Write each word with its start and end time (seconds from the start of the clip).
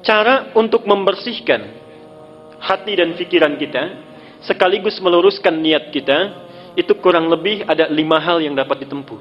Cara 0.00 0.48
untuk 0.56 0.88
membersihkan 0.88 1.60
hati 2.56 2.96
dan 2.96 3.12
pikiran 3.20 3.52
kita 3.60 4.00
sekaligus 4.48 4.96
meluruskan 4.96 5.60
niat 5.60 5.92
kita 5.92 6.48
itu 6.72 6.96
kurang 7.04 7.28
lebih 7.28 7.68
ada 7.68 7.84
lima 7.92 8.16
hal 8.16 8.40
yang 8.40 8.56
dapat 8.56 8.88
ditempuh. 8.88 9.20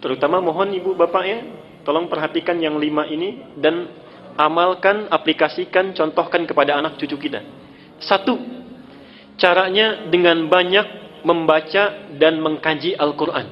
Terutama 0.00 0.40
mohon 0.40 0.72
ibu 0.72 0.96
bapak 0.96 1.24
ya, 1.28 1.44
tolong 1.84 2.08
perhatikan 2.08 2.56
yang 2.64 2.80
lima 2.80 3.04
ini 3.04 3.60
dan 3.60 3.92
amalkan, 4.40 5.04
aplikasikan, 5.12 5.92
contohkan 5.92 6.48
kepada 6.48 6.80
anak 6.80 6.96
cucu 6.96 7.28
kita. 7.28 7.44
Satu, 8.00 8.40
caranya 9.36 10.08
dengan 10.08 10.48
banyak 10.48 10.99
membaca 11.22 12.12
dan 12.16 12.40
mengkaji 12.40 12.96
Al-Quran. 12.96 13.46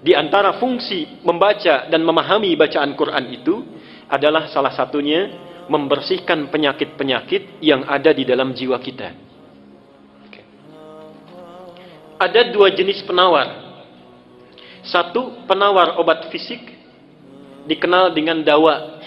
Di 0.00 0.16
antara 0.16 0.56
fungsi 0.56 1.20
membaca 1.20 1.84
dan 1.92 2.00
memahami 2.00 2.56
bacaan 2.56 2.96
Quran 2.96 3.24
itu 3.36 3.60
adalah 4.08 4.48
salah 4.48 4.72
satunya 4.72 5.28
membersihkan 5.68 6.48
penyakit-penyakit 6.48 7.60
yang 7.60 7.84
ada 7.84 8.10
di 8.10 8.24
dalam 8.24 8.56
jiwa 8.56 8.80
kita. 8.80 9.12
Ada 12.20 12.52
dua 12.52 12.68
jenis 12.76 13.00
penawar. 13.08 13.48
Satu, 14.84 15.44
penawar 15.48 15.96
obat 15.96 16.28
fisik 16.28 16.60
dikenal 17.64 18.12
dengan 18.12 18.44
dawa. 18.44 19.00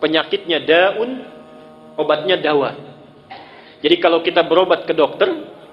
Penyakitnya 0.00 0.62
daun, 0.64 1.20
obatnya 2.00 2.40
dawa. 2.40 2.87
Jadi 3.78 3.96
kalau 4.02 4.22
kita 4.24 4.42
berobat 4.42 4.84
ke 4.84 4.94
dokter, 4.94 5.30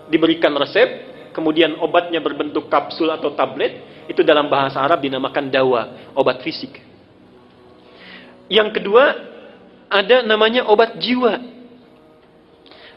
diberikan 0.10 0.54
resep, 0.54 1.10
kemudian 1.34 1.78
obatnya 1.82 2.22
berbentuk 2.22 2.70
kapsul 2.70 3.10
atau 3.10 3.34
tablet, 3.34 3.82
itu 4.06 4.22
dalam 4.22 4.46
bahasa 4.46 4.78
Arab 4.78 5.02
dinamakan 5.02 5.50
dawa, 5.50 6.14
obat 6.14 6.46
fisik. 6.46 6.78
Yang 8.46 8.78
kedua, 8.82 9.04
ada 9.90 10.22
namanya 10.22 10.70
obat 10.70 11.02
jiwa. 11.02 11.42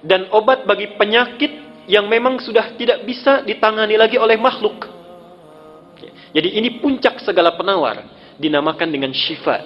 Dan 0.05 0.29
obat 0.31 0.69
bagi 0.69 0.95
penyakit 0.95 1.51
yang 1.89 2.07
memang 2.07 2.39
sudah 2.39 2.77
tidak 2.77 3.03
bisa 3.09 3.41
ditangani 3.43 3.97
lagi 3.97 4.21
oleh 4.21 4.37
makhluk. 4.37 4.87
Jadi 6.37 6.61
ini 6.61 6.79
puncak 6.85 7.25
segala 7.25 7.57
penawar, 7.57 8.05
dinamakan 8.37 8.93
dengan 8.93 9.11
syifa. 9.17 9.57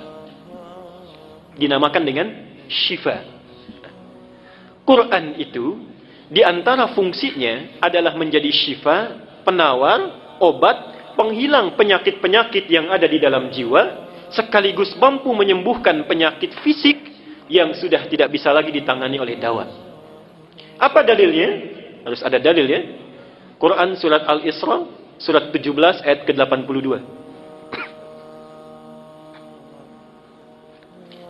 Dinamakan 1.59 2.03
dengan 2.07 2.27
syifa. 2.70 3.42
Quran 4.93 5.41
itu 5.41 5.81
di 6.29 6.45
antara 6.45 6.93
fungsinya 6.93 7.81
adalah 7.81 8.12
menjadi 8.12 8.53
syifa, 8.53 9.17
penawar, 9.41 10.37
obat 10.37 10.93
penghilang 11.17 11.77
penyakit-penyakit 11.81 12.69
yang 12.69 12.93
ada 12.93 13.09
di 13.09 13.17
dalam 13.17 13.48
jiwa, 13.48 14.09
sekaligus 14.33 14.93
mampu 15.01 15.33
menyembuhkan 15.33 16.05
penyakit 16.05 16.53
fisik 16.61 17.09
yang 17.48 17.73
sudah 17.77 18.05
tidak 18.09 18.33
bisa 18.33 18.53
lagi 18.53 18.69
ditangani 18.73 19.17
oleh 19.17 19.37
dawa. 19.41 19.65
Apa 20.77 21.05
dalilnya? 21.05 21.73
Harus 22.05 22.20
ada 22.20 22.37
dalil 22.37 22.67
ya. 22.69 22.81
Quran 23.57 23.97
surat 23.97 24.29
Al-Isra 24.29 24.77
surat 25.20 25.55
17 25.55 26.05
ayat 26.05 26.20
ke-82. 26.29 26.89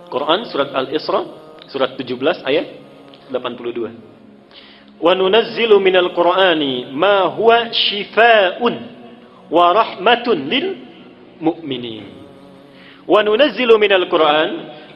Quran 0.09 0.41
surat 0.49 0.71
Al-Isra 0.73 1.21
surat 1.69 1.95
17 1.95 2.49
ayat 2.49 2.67
82. 3.31 4.99
Wa 5.03 5.13
nunazzilu 5.19 5.83
minal 5.83 6.15
Qur'ani 6.15 6.95
ma 6.95 7.31
huwa 7.35 7.71
shifaa'un 7.75 8.75
wa 9.51 9.65
rahmatun 9.75 10.39
lil 10.47 10.67
mu'minin. 11.43 12.07
Wa 13.05 13.21
nunazzilu 13.27 13.75
minal 13.83 14.07
Qur'an 14.07 14.51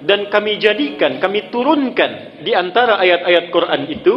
dan 0.07 0.31
kami 0.31 0.63
jadikan, 0.63 1.19
kami 1.19 1.51
turunkan 1.51 2.43
di 2.47 2.55
antara 2.55 3.03
ayat-ayat 3.03 3.51
Quran 3.51 3.83
itu 3.91 4.15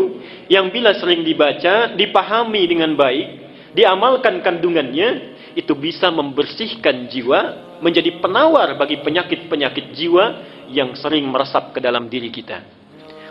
yang 0.52 0.70
bila 0.70 0.94
sering 0.94 1.26
dibaca, 1.26 1.98
dipahami 1.98 2.70
dengan 2.70 2.94
baik, 2.94 3.28
diamalkan 3.74 4.46
kandungannya, 4.46 5.40
itu 5.58 5.74
bisa 5.74 6.14
membersihkan 6.14 7.10
jiwa, 7.10 7.42
menjadi 7.82 8.20
penawar 8.22 8.78
bagi 8.78 9.02
penyakit-penyakit 9.02 9.96
jiwa 9.98 10.26
yang 10.70 10.94
sering 10.94 11.26
meresap 11.26 11.74
ke 11.74 11.80
dalam 11.82 12.06
diri 12.12 12.30
kita. 12.30 12.79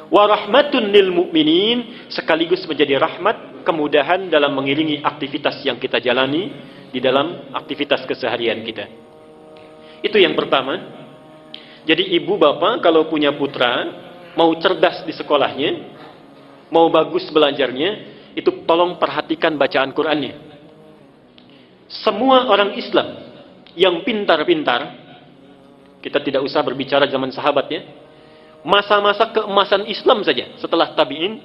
Wa 0.08 0.24
rahmatun 0.24 0.88
lil 0.88 1.12
mu'minin 1.12 2.08
sekaligus 2.08 2.64
menjadi 2.64 2.96
rahmat, 2.96 3.64
kemudahan 3.68 4.32
dalam 4.32 4.56
mengiringi 4.56 5.04
aktivitas 5.04 5.60
yang 5.68 5.76
kita 5.76 6.00
jalani 6.00 6.48
di 6.88 6.98
dalam 6.98 7.52
aktivitas 7.52 8.08
keseharian 8.08 8.64
kita. 8.64 8.88
Itu 10.00 10.16
yang 10.16 10.32
pertama. 10.32 10.96
Jadi 11.84 12.16
ibu 12.16 12.36
bapak 12.36 12.84
kalau 12.84 13.08
punya 13.08 13.32
putra 13.36 13.84
mau 14.36 14.52
cerdas 14.60 15.04
di 15.04 15.12
sekolahnya, 15.12 15.70
mau 16.68 16.88
bagus 16.92 17.28
belajarnya, 17.32 17.90
itu 18.36 18.64
tolong 18.68 19.00
perhatikan 19.00 19.56
bacaan 19.56 19.92
Qur'annya. 19.92 20.34
Semua 21.88 22.48
orang 22.48 22.76
Islam 22.76 23.08
yang 23.72 24.04
pintar-pintar, 24.04 24.80
kita 26.04 26.20
tidak 26.20 26.44
usah 26.44 26.60
berbicara 26.60 27.08
zaman 27.08 27.32
sahabat 27.32 27.66
ya, 27.72 27.80
masa-masa 28.66 29.30
keemasan 29.30 29.86
Islam 29.86 30.22
saja 30.26 30.50
setelah 30.58 30.94
tabi'in, 30.94 31.40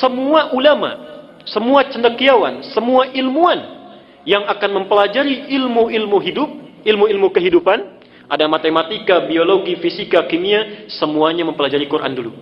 semua 0.00 0.52
ulama, 0.52 0.96
semua 1.48 1.88
cendekiawan, 1.88 2.60
semua 2.76 3.08
ilmuwan 3.10 3.60
yang 4.28 4.44
akan 4.44 4.84
mempelajari 4.84 5.48
ilmu-ilmu 5.48 6.18
hidup, 6.20 6.50
ilmu-ilmu 6.84 7.32
kehidupan, 7.32 8.00
ada 8.30 8.46
matematika, 8.46 9.24
biologi, 9.26 9.74
fisika, 9.80 10.28
kimia, 10.28 10.86
semuanya 10.92 11.42
mempelajari 11.48 11.88
Quran 11.88 12.12
dulu. 12.14 12.32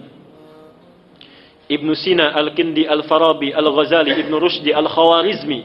Ibnu 1.68 1.92
Sina, 1.96 2.32
Al-Kindi, 2.32 2.88
Al-Farabi, 2.88 3.52
Al-Ghazali, 3.52 4.16
Ibnu 4.24 4.36
Rushdi, 4.40 4.72
Al-Khawarizmi, 4.72 5.60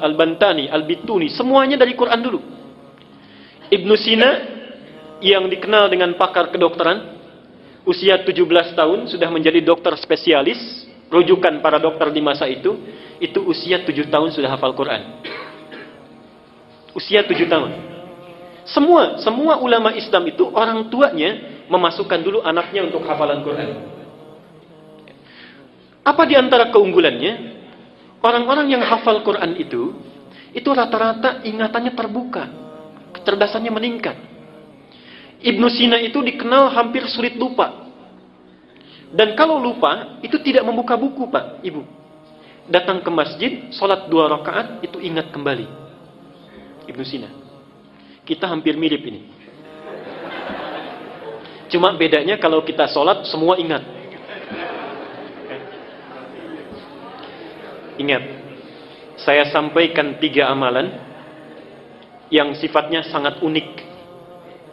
Al-Bantani, 0.00 0.68
Al-Bituni, 0.68 1.32
semuanya 1.32 1.80
dari 1.80 1.96
Quran 1.96 2.20
dulu. 2.20 2.40
Ibnu 3.72 3.94
Sina 3.96 4.30
yang 5.24 5.48
dikenal 5.48 5.88
dengan 5.88 6.12
pakar 6.20 6.52
kedokteran, 6.52 7.23
usia 7.84 8.20
17 8.20 8.74
tahun 8.74 9.08
sudah 9.12 9.28
menjadi 9.28 9.60
dokter 9.60 9.92
spesialis, 10.00 10.58
rujukan 11.12 11.60
para 11.60 11.76
dokter 11.76 12.08
di 12.10 12.20
masa 12.24 12.48
itu, 12.48 12.76
itu 13.20 13.40
usia 13.44 13.84
tujuh 13.84 14.08
tahun 14.08 14.32
sudah 14.32 14.50
hafal 14.56 14.72
Quran. 14.72 15.20
Usia 16.96 17.22
tujuh 17.24 17.46
tahun. 17.46 17.70
Semua, 18.64 19.20
semua 19.20 19.60
ulama 19.60 19.92
Islam 19.92 20.24
itu 20.32 20.48
orang 20.48 20.88
tuanya 20.88 21.62
memasukkan 21.68 22.20
dulu 22.24 22.40
anaknya 22.40 22.88
untuk 22.88 23.04
hafalan 23.04 23.44
Quran. 23.44 23.68
Apa 26.04 26.22
di 26.24 26.34
antara 26.36 26.72
keunggulannya? 26.72 27.52
Orang-orang 28.24 28.72
yang 28.72 28.80
hafal 28.80 29.20
Quran 29.20 29.52
itu, 29.60 29.92
itu 30.56 30.68
rata-rata 30.72 31.44
ingatannya 31.44 31.92
terbuka. 31.92 32.48
Kecerdasannya 33.20 33.72
meningkat. 33.72 34.16
Ibnu 35.44 35.66
Sina 35.68 36.00
itu 36.00 36.24
dikenal 36.24 36.72
hampir 36.72 37.04
sulit 37.12 37.36
lupa. 37.36 37.84
Dan 39.12 39.36
kalau 39.36 39.60
lupa, 39.60 40.18
itu 40.24 40.40
tidak 40.40 40.64
membuka 40.64 40.96
buku, 40.96 41.28
Pak, 41.28 41.60
Ibu 41.62 42.04
datang 42.68 43.04
ke 43.04 43.10
masjid, 43.12 43.52
sholat 43.76 44.08
dua 44.08 44.28
rakaat, 44.28 44.80
itu 44.80 44.96
ingat 45.00 45.28
kembali. 45.32 45.66
Ibnu 46.88 47.04
Sina. 47.04 47.30
Kita 48.24 48.48
hampir 48.48 48.76
mirip 48.76 49.04
ini. 49.04 49.20
Cuma 51.68 51.92
bedanya 51.96 52.40
kalau 52.40 52.64
kita 52.64 52.88
sholat, 52.88 53.28
semua 53.28 53.60
ingat. 53.60 53.84
Ingat, 57.94 58.24
saya 59.22 59.48
sampaikan 59.54 60.18
tiga 60.18 60.50
amalan 60.50 60.98
yang 62.26 62.56
sifatnya 62.58 63.06
sangat 63.06 63.38
unik 63.38 63.83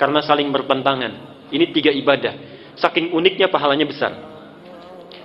karena 0.02 0.26
saling 0.26 0.50
berpentangan. 0.50 1.46
Ini 1.54 1.70
tiga 1.70 1.94
ibadah. 1.94 2.34
Saking 2.74 3.14
uniknya 3.14 3.54
pahalanya 3.54 3.86
besar. 3.86 4.18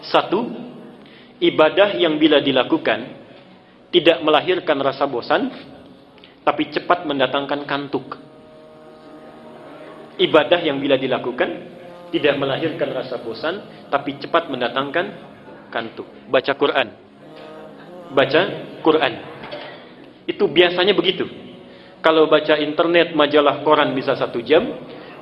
Satu, 0.05 0.53
ibadah 1.41 1.97
yang 1.97 2.21
bila 2.21 2.45
dilakukan 2.45 3.25
tidak 3.89 4.21
melahirkan 4.21 4.77
rasa 4.85 5.09
bosan, 5.09 5.49
tapi 6.45 6.69
cepat 6.69 7.09
mendatangkan 7.09 7.65
kantuk. 7.65 8.21
Ibadah 10.21 10.61
yang 10.61 10.77
bila 10.77 11.01
dilakukan 11.01 11.73
tidak 12.13 12.37
melahirkan 12.37 12.93
rasa 12.93 13.17
bosan, 13.17 13.89
tapi 13.89 14.21
cepat 14.21 14.53
mendatangkan 14.53 15.07
kantuk. 15.73 16.05
Baca 16.29 16.53
Quran. 16.53 16.89
Baca 18.13 18.41
Quran. 18.85 19.13
Itu 20.29 20.45
biasanya 20.53 20.93
begitu. 20.93 21.46
Kalau 22.07 22.31
baca 22.31 22.55
internet, 22.55 23.19
majalah, 23.19 23.67
koran 23.67 23.91
bisa 23.91 24.15
satu 24.15 24.39
jam, 24.39 24.63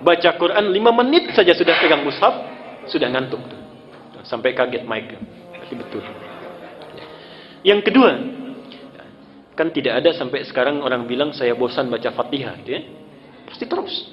baca 0.04 0.36
Quran 0.36 0.68
lima 0.68 0.92
menit 0.92 1.32
saja 1.32 1.56
sudah 1.56 1.80
pegang 1.80 2.04
mushaf, 2.04 2.44
sudah 2.92 3.08
ngantuk. 3.08 3.40
Sampai 4.28 4.52
kaget 4.52 4.84
Mike. 4.84 5.16
Berarti 5.16 5.74
betul. 5.80 6.04
Yang 7.64 7.88
kedua, 7.88 8.10
kan 9.56 9.72
tidak 9.72 10.04
ada 10.04 10.12
sampai 10.12 10.44
sekarang 10.44 10.84
orang 10.84 11.08
bilang 11.08 11.32
saya 11.32 11.56
bosan 11.56 11.88
baca 11.88 12.12
Fatihah, 12.12 12.52
gitu 12.60 12.76
ya. 12.76 12.84
Pasti 13.48 13.64
terus. 13.64 14.12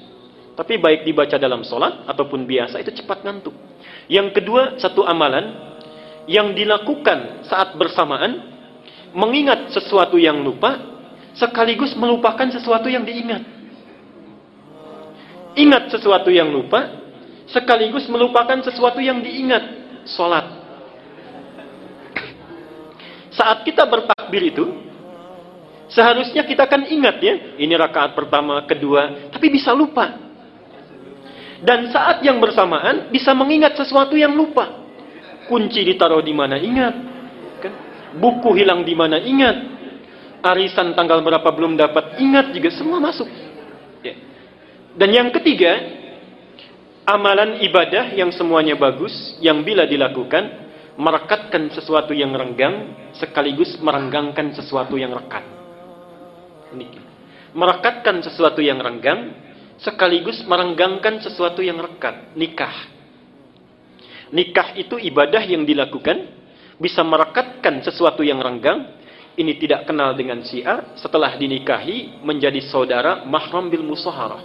Tapi 0.56 0.80
baik 0.80 1.04
dibaca 1.04 1.36
dalam 1.36 1.68
sholat 1.68 2.08
ataupun 2.08 2.48
biasa 2.48 2.80
itu 2.80 3.04
cepat 3.04 3.20
ngantuk. 3.20 3.52
Yang 4.08 4.40
kedua, 4.40 4.80
satu 4.80 5.04
amalan 5.04 5.76
yang 6.24 6.56
dilakukan 6.56 7.44
saat 7.44 7.76
bersamaan 7.76 8.48
mengingat 9.12 9.76
sesuatu 9.76 10.16
yang 10.16 10.40
lupa 10.40 10.91
sekaligus 11.36 11.96
melupakan 11.96 12.48
sesuatu 12.52 12.88
yang 12.88 13.04
diingat. 13.04 13.42
Ingat 15.52 15.92
sesuatu 15.92 16.32
yang 16.32 16.48
lupa 16.48 17.02
sekaligus 17.52 18.08
melupakan 18.08 18.64
sesuatu 18.64 18.98
yang 18.98 19.20
diingat. 19.20 19.84
Sholat. 20.02 20.62
Saat 23.32 23.62
kita 23.62 23.86
bertakbir 23.86 24.50
itu, 24.50 24.66
seharusnya 25.88 26.42
kita 26.42 26.66
kan 26.66 26.84
ingat 26.90 27.16
ya, 27.22 27.34
ini 27.54 27.72
rakaat 27.78 28.18
pertama, 28.18 28.66
kedua, 28.66 29.30
tapi 29.30 29.46
bisa 29.48 29.70
lupa. 29.70 30.18
Dan 31.62 31.94
saat 31.94 32.18
yang 32.26 32.42
bersamaan 32.42 33.14
bisa 33.14 33.30
mengingat 33.30 33.78
sesuatu 33.78 34.18
yang 34.18 34.34
lupa. 34.34 34.82
Kunci 35.46 35.86
ditaruh 35.86 36.18
di 36.18 36.34
mana 36.34 36.58
ingat. 36.58 36.94
Kan? 37.62 37.72
Buku 38.18 38.58
hilang 38.58 38.82
di 38.82 38.98
mana 38.98 39.22
ingat. 39.22 39.56
Arisan 40.42 40.98
tanggal 40.98 41.22
berapa 41.22 41.46
belum 41.54 41.78
dapat 41.78 42.18
ingat 42.18 42.50
juga 42.50 42.70
semua 42.74 42.98
masuk. 42.98 43.30
Ya. 44.02 44.18
Dan 44.98 45.14
yang 45.14 45.28
ketiga, 45.30 45.78
amalan 47.06 47.62
ibadah 47.62 48.10
yang 48.12 48.34
semuanya 48.34 48.74
bagus, 48.74 49.38
yang 49.38 49.62
bila 49.62 49.86
dilakukan, 49.86 50.62
merekatkan 50.98 51.70
sesuatu 51.72 52.10
yang 52.10 52.34
renggang, 52.34 52.90
sekaligus 53.14 53.78
merenggangkan 53.78 54.50
sesuatu 54.52 54.98
yang 54.98 55.14
rekat. 55.14 55.46
Ini. 56.74 56.86
Merekatkan 57.54 58.24
sesuatu 58.26 58.58
yang 58.58 58.82
renggang, 58.82 59.32
sekaligus 59.78 60.42
merenggangkan 60.42 61.22
sesuatu 61.22 61.62
yang 61.62 61.78
rekat. 61.78 62.34
Nikah. 62.34 62.90
Nikah 64.32 64.72
itu 64.80 64.96
ibadah 64.96 65.44
yang 65.44 65.68
dilakukan, 65.68 66.24
bisa 66.80 67.04
merekatkan 67.04 67.84
sesuatu 67.84 68.24
yang 68.24 68.40
renggang, 68.40 68.88
ini 69.32 69.56
tidak 69.56 69.88
kenal 69.88 70.12
dengan 70.12 70.44
si 70.44 70.60
A, 70.60 70.92
setelah 71.00 71.32
dinikahi 71.40 72.20
menjadi 72.20 72.60
saudara 72.68 73.24
mahram 73.24 73.72
bil 73.72 73.80
musaharah. 73.80 74.44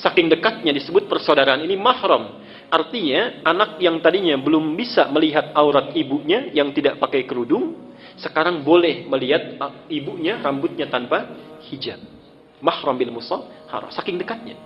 Saking 0.00 0.32
dekatnya 0.32 0.72
disebut 0.72 1.04
persaudaraan 1.12 1.60
ini 1.60 1.76
mahram. 1.76 2.40
Artinya 2.72 3.44
anak 3.44 3.76
yang 3.82 4.00
tadinya 4.00 4.38
belum 4.40 4.78
bisa 4.78 5.12
melihat 5.12 5.52
aurat 5.52 5.92
ibunya 5.92 6.48
yang 6.56 6.72
tidak 6.72 6.96
pakai 6.96 7.28
kerudung, 7.28 7.92
sekarang 8.16 8.64
boleh 8.64 9.04
melihat 9.04 9.60
ibunya 9.92 10.40
rambutnya 10.40 10.88
tanpa 10.88 11.28
hijab. 11.68 12.00
Mahram 12.64 12.96
bil 12.96 13.12
musaharah. 13.12 13.92
Saking 13.92 14.16
dekatnya. 14.16 14.56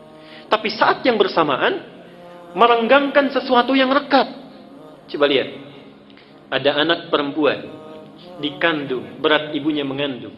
Tapi 0.47 0.70
saat 0.70 1.02
yang 1.02 1.19
bersamaan, 1.19 1.82
merenggangkan 2.55 3.35
sesuatu 3.35 3.75
yang 3.75 3.90
rekat. 3.90 4.31
Coba 5.11 5.26
lihat. 5.26 5.50
Ada 6.55 6.79
anak 6.79 7.11
perempuan 7.11 7.84
dikandung, 8.39 9.21
berat 9.23 9.55
ibunya 9.55 9.87
mengandung, 9.87 10.35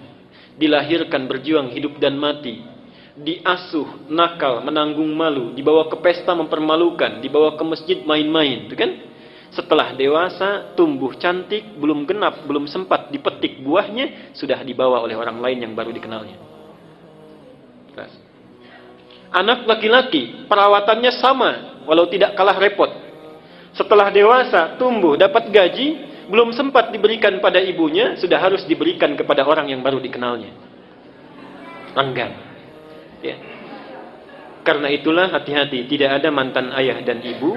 dilahirkan 0.56 1.28
berjuang 1.28 1.72
hidup 1.72 2.00
dan 2.00 2.16
mati, 2.16 2.60
diasuh, 3.16 4.08
nakal, 4.12 4.60
menanggung 4.60 5.08
malu, 5.16 5.56
dibawa 5.56 5.88
ke 5.88 5.96
pesta 6.04 6.36
mempermalukan, 6.36 7.24
dibawa 7.24 7.56
ke 7.56 7.64
masjid 7.64 7.98
main-main, 8.04 8.68
itu 8.68 8.76
kan? 8.76 8.92
Setelah 9.56 9.96
dewasa, 9.96 10.76
tumbuh 10.76 11.16
cantik, 11.16 11.64
belum 11.80 12.04
genap, 12.04 12.44
belum 12.44 12.68
sempat 12.68 13.08
dipetik 13.08 13.64
buahnya, 13.64 14.36
sudah 14.36 14.60
dibawa 14.60 15.00
oleh 15.00 15.16
orang 15.16 15.40
lain 15.40 15.64
yang 15.64 15.72
baru 15.72 15.96
dikenalnya. 15.96 16.36
Anak 19.32 19.64
laki-laki, 19.64 20.44
perawatannya 20.44 21.12
sama, 21.16 21.50
walau 21.88 22.04
tidak 22.12 22.36
kalah 22.36 22.60
repot. 22.60 22.92
Setelah 23.72 24.12
dewasa, 24.12 24.76
tumbuh, 24.76 25.16
dapat 25.16 25.48
gaji, 25.48 26.15
belum 26.26 26.50
sempat 26.54 26.90
diberikan 26.90 27.38
pada 27.38 27.62
ibunya, 27.62 28.18
sudah 28.18 28.38
harus 28.42 28.66
diberikan 28.66 29.14
kepada 29.14 29.46
orang 29.46 29.70
yang 29.70 29.80
baru 29.82 30.02
dikenalnya. 30.02 30.50
Renggang. 31.94 32.34
Ya. 33.22 33.36
Karena 34.66 34.90
itulah 34.90 35.30
hati-hati, 35.30 35.86
tidak 35.86 36.18
ada 36.20 36.28
mantan 36.34 36.74
ayah 36.74 36.98
dan 37.06 37.22
ibu, 37.22 37.54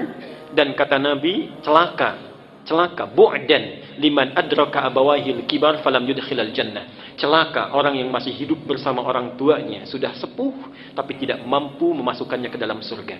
dan 0.54 0.78
kata 0.78 1.02
Nabi, 1.02 1.58
celaka, 1.66 2.18
celaka, 2.62 3.10
bu'dan 3.10 3.98
liman 3.98 4.32
adraka 4.38 4.86
abawahil 4.86 5.44
kibar 5.50 5.82
falam 5.82 6.06
yudkhilal 6.06 6.54
jannah. 6.54 7.14
Celaka 7.18 7.74
orang 7.74 7.98
yang 7.98 8.08
masih 8.08 8.30
hidup 8.32 8.62
bersama 8.64 9.02
orang 9.02 9.34
tuanya, 9.34 9.84
sudah 9.90 10.14
sepuh, 10.16 10.54
tapi 10.94 11.18
tidak 11.18 11.42
mampu 11.42 11.90
memasukkannya 11.90 12.48
ke 12.48 12.58
dalam 12.58 12.78
surga. 12.80 13.18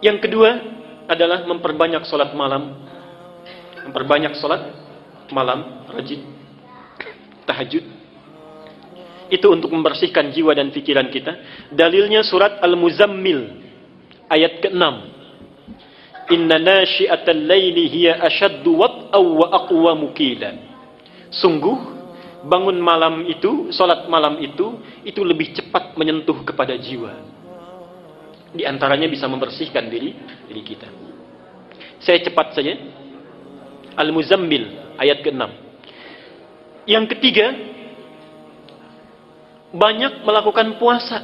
Yang 0.00 0.18
kedua 0.24 0.50
adalah 1.10 1.44
memperbanyak 1.44 2.06
sholat 2.08 2.32
malam 2.32 2.86
memperbanyak 3.86 4.36
sholat 4.36 4.74
malam, 5.30 5.86
rajin, 5.90 6.26
tahajud. 7.46 7.84
Itu 9.30 9.46
untuk 9.46 9.70
membersihkan 9.70 10.34
jiwa 10.34 10.58
dan 10.58 10.74
pikiran 10.74 11.06
kita. 11.06 11.32
Dalilnya 11.70 12.26
surat 12.26 12.58
Al-Muzammil 12.58 13.62
ayat 14.26 14.58
ke-6. 14.58 14.82
Inna 16.34 16.58
nashi'atal 16.58 17.42
laili 17.46 17.86
hiya 17.90 18.22
ashaddu 18.22 18.74
wat'aw 18.74 19.22
wa 19.22 19.46
aqwa 19.54 19.92
mukila. 19.98 20.50
Sungguh 21.30 21.78
bangun 22.46 22.78
malam 22.82 23.26
itu, 23.26 23.70
sholat 23.70 24.10
malam 24.10 24.38
itu, 24.42 24.82
itu 25.06 25.22
lebih 25.22 25.54
cepat 25.54 25.94
menyentuh 25.94 26.42
kepada 26.42 26.74
jiwa. 26.74 27.14
Di 28.50 28.66
antaranya 28.66 29.06
bisa 29.06 29.30
membersihkan 29.30 29.86
diri 29.86 30.10
diri 30.50 30.62
kita. 30.66 30.90
Saya 32.02 32.18
cepat 32.18 32.58
saja. 32.58 32.74
Al-Muzammil 33.98 34.94
ayat 34.98 35.22
ke-6. 35.24 35.42
Yang 36.86 37.04
ketiga, 37.16 37.46
banyak 39.70 40.26
melakukan 40.26 40.78
puasa. 40.78 41.18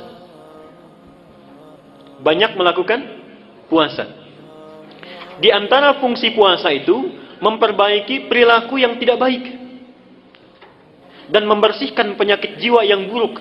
Banyak 2.23 2.57
melakukan 2.57 3.01
puasa. 3.67 4.07
Di 5.37 5.53
antara 5.53 6.01
fungsi 6.01 6.33
puasa 6.33 6.73
itu 6.73 7.13
memperbaiki 7.45 8.31
perilaku 8.31 8.81
yang 8.81 8.97
tidak 8.97 9.21
baik 9.21 9.45
dan 11.29 11.45
membersihkan 11.45 12.17
penyakit 12.17 12.57
jiwa 12.57 12.81
yang 12.87 13.11
buruk. 13.11 13.37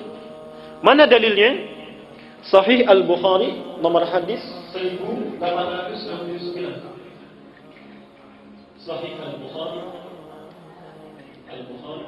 Mana 0.84 1.08
dalilnya? 1.08 1.72
Sahih 2.46 2.86
Al-Bukhari 2.86 3.82
nomor 3.82 4.06
hadis 4.06 4.38
1869. 4.76 6.95
Sahih 8.86 9.18
Al-Bukhari 9.18 9.82
Al-Bukhari 11.50 12.06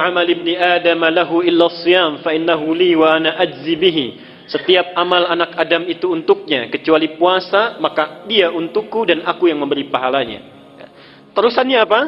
Setiap 4.48 4.96
amal 4.98 5.22
anak 5.28 5.52
Adam 5.54 5.86
itu 5.86 6.10
untuknya 6.10 6.66
kecuali 6.66 7.14
puasa 7.14 7.78
maka 7.78 8.26
dia 8.26 8.50
untukku 8.50 9.06
dan 9.06 9.22
aku 9.22 9.46
yang 9.46 9.62
memberi 9.62 9.86
pahalanya. 9.86 10.42
Terusannya 11.30 11.78
apa? 11.78 12.00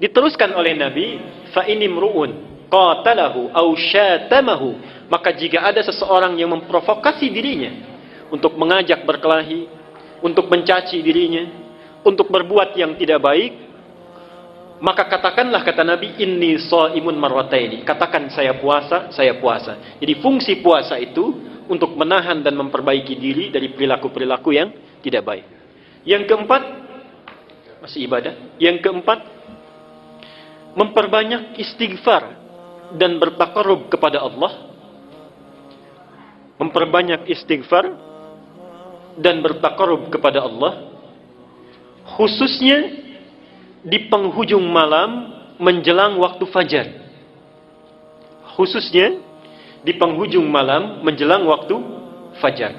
Diteruskan 0.00 0.56
oleh 0.56 0.80
Nabi 0.80 1.20
qatalahu 2.68 3.52
aw 3.52 3.68
syatamahu 3.76 4.94
maka 5.08 5.30
jika 5.36 5.62
ada 5.62 5.84
seseorang 5.84 6.36
yang 6.40 6.50
memprovokasi 6.52 7.28
dirinya 7.28 7.70
untuk 8.32 8.56
mengajak 8.56 9.04
berkelahi, 9.04 9.68
untuk 10.24 10.48
mencaci 10.48 10.98
dirinya, 11.04 11.44
untuk 12.02 12.32
berbuat 12.32 12.72
yang 12.74 12.96
tidak 12.96 13.20
baik, 13.20 13.52
maka 14.80 15.06
katakanlah 15.06 15.62
kata 15.62 15.86
Nabi 15.86 16.18
inni 16.18 16.56
shaimun 16.58 17.16
marwataini. 17.16 17.84
Katakan 17.86 18.32
saya 18.32 18.56
puasa, 18.58 19.12
saya 19.12 19.36
puasa. 19.38 19.96
Jadi 20.00 20.18
fungsi 20.18 20.58
puasa 20.58 20.98
itu 20.98 21.30
untuk 21.70 21.96
menahan 21.96 22.44
dan 22.44 22.56
memperbaiki 22.58 23.14
diri 23.16 23.48
dari 23.48 23.72
perilaku-perilaku 23.72 24.50
yang 24.52 24.68
tidak 25.00 25.24
baik. 25.24 25.46
Yang 26.04 26.32
keempat 26.32 26.62
masih 27.80 28.04
ibadah. 28.04 28.34
Yang 28.60 28.84
keempat 28.84 29.18
memperbanyak 30.74 31.56
istighfar 31.56 32.43
dan 32.94 33.18
bertakarub 33.18 33.90
kepada 33.90 34.22
Allah. 34.22 34.72
Memperbanyak 36.58 37.26
istighfar 37.28 37.90
dan 39.18 39.42
bertakarub 39.42 40.10
kepada 40.10 40.42
Allah. 40.46 40.94
Khususnya 42.14 43.04
di 43.84 44.06
penghujung 44.06 44.64
malam 44.64 45.34
menjelang 45.58 46.18
waktu 46.18 46.44
fajar. 46.50 46.86
khususnya 48.54 49.18
di 49.82 49.92
penghujung 49.98 50.46
malam 50.46 51.02
menjelang 51.02 51.42
waktu 51.44 51.74
fajar. 52.38 52.72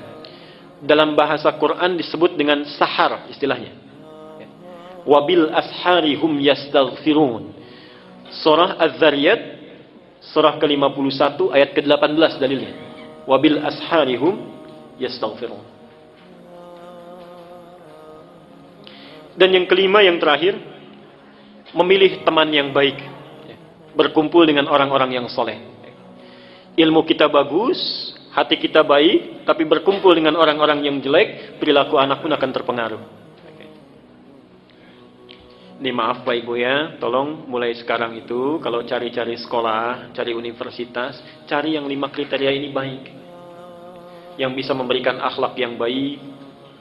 Dalam 0.80 1.20
bahasa 1.20 1.52
Quran 1.56 2.00
disebut 2.00 2.40
dengan 2.40 2.64
sahar 2.80 3.28
istilahnya. 3.28 3.76
Wabil 5.04 5.52
ashari 5.52 6.16
hum 6.16 6.40
yastaghfirun. 6.42 7.54
Surah 8.42 8.80
Az-Zariyat 8.82 9.65
surah 10.34 10.58
ke-51 10.58 11.54
ayat 11.54 11.70
ke-18 11.76 12.42
dalilnya. 12.42 12.74
Wabil 13.26 13.58
ashari 13.62 14.16
hum 14.18 14.36
yastaghfirun. 14.98 15.62
Dan 19.36 19.52
yang 19.52 19.66
kelima 19.68 20.00
yang 20.00 20.16
terakhir 20.16 20.56
memilih 21.76 22.24
teman 22.24 22.48
yang 22.56 22.72
baik. 22.72 22.96
Berkumpul 23.96 24.48
dengan 24.48 24.72
orang-orang 24.72 25.20
yang 25.20 25.28
soleh. 25.28 25.60
Ilmu 26.76 27.08
kita 27.08 27.32
bagus, 27.32 27.80
hati 28.36 28.60
kita 28.60 28.84
baik, 28.84 29.48
tapi 29.48 29.64
berkumpul 29.64 30.12
dengan 30.12 30.36
orang-orang 30.36 30.84
yang 30.84 31.00
jelek, 31.00 31.60
perilaku 31.60 31.96
anak 31.96 32.20
pun 32.20 32.32
akan 32.36 32.50
terpengaruh. 32.52 33.25
Ini 35.76 35.92
maaf 35.92 36.24
Pak 36.24 36.36
Ibu 36.40 36.56
ya, 36.56 36.96
tolong 37.04 37.52
mulai 37.52 37.76
sekarang 37.76 38.16
itu 38.16 38.64
kalau 38.64 38.88
cari-cari 38.88 39.36
sekolah, 39.36 40.16
cari 40.16 40.32
universitas, 40.32 41.20
cari 41.52 41.76
yang 41.76 41.84
lima 41.84 42.08
kriteria 42.08 42.48
ini 42.48 42.72
baik. 42.72 43.04
Yang 44.40 44.52
bisa 44.56 44.72
memberikan 44.72 45.20
akhlak 45.20 45.60
yang 45.60 45.76
baik, 45.76 46.24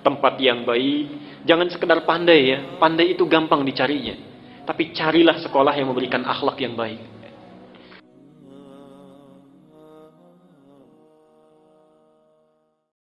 tempat 0.06 0.38
yang 0.38 0.62
baik. 0.62 1.10
Jangan 1.42 1.68
sekedar 1.74 2.06
pandai 2.06 2.54
ya, 2.54 2.58
pandai 2.78 3.18
itu 3.18 3.26
gampang 3.26 3.66
dicarinya. 3.66 4.14
Tapi 4.62 4.94
carilah 4.94 5.42
sekolah 5.42 5.74
yang 5.74 5.90
memberikan 5.90 6.22
akhlak 6.22 6.62
yang 6.62 6.78
baik. 6.78 7.13